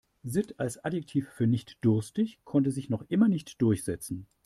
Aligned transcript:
Sitt 0.23 0.59
als 0.59 0.83
Adjektiv 0.83 1.29
für 1.29 1.45
nicht-durstig 1.45 2.39
konnte 2.43 2.71
sich 2.71 2.89
noch 2.89 3.03
immer 3.09 3.27
nicht 3.27 3.61
durchsetzen. 3.61 4.25